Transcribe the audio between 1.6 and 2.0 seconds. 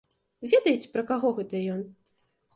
ён?